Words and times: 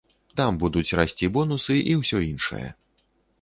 Там 0.39 0.55
будуць 0.63 0.95
расці 0.99 1.29
бонусы 1.35 1.77
і 1.93 1.95
ўсё 2.01 2.23
іншае. 2.31 2.65